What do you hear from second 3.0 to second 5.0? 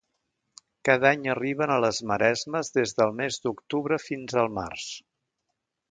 del mes d'octubre fins al març.